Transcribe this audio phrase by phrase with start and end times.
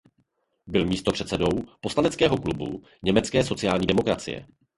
[0.67, 1.49] Byl místopředsedou
[1.81, 4.47] poslaneckého klubu německé sociální demokracie.